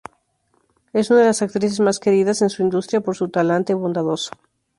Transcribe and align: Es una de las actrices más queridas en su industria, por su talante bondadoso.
Es 0.93 1.11
una 1.11 1.19
de 1.19 1.25
las 1.27 1.43
actrices 1.43 1.79
más 1.79 1.99
queridas 1.99 2.41
en 2.41 2.49
su 2.49 2.63
industria, 2.63 3.01
por 3.01 3.15
su 3.15 3.29
talante 3.29 3.75
bondadoso. 3.75 4.31